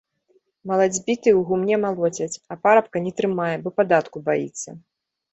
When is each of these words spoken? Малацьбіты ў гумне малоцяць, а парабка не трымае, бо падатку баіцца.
Малацьбіты 0.69 1.29
ў 1.31 1.41
гумне 1.49 1.75
малоцяць, 1.83 2.39
а 2.55 2.57
парабка 2.63 2.97
не 3.09 3.13
трымае, 3.19 3.51
бо 3.67 3.73
падатку 3.83 4.17
баіцца. 4.31 4.69